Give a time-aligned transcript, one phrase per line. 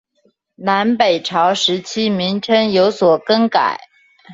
[0.55, 3.79] 南北朝时期名称有所更改。